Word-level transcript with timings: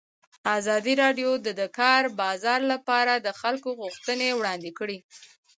ازادي 0.57 0.93
راډیو 1.03 1.29
د 1.45 1.47
د 1.59 1.61
کار 1.79 2.03
بازار 2.21 2.59
لپاره 2.73 3.13
د 3.17 3.27
خلکو 3.41 3.69
غوښتنې 3.81 4.29
وړاندې 4.39 4.71
کړي. 4.79 4.97